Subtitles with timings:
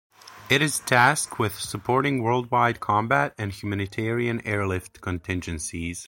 [0.49, 5.99] It is tasked with supporting worldwide combat and humanitarian airlift contingencies.